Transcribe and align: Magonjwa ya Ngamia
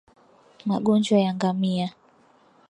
Magonjwa 0.65 1.17
ya 1.19 1.31
Ngamia 1.35 1.87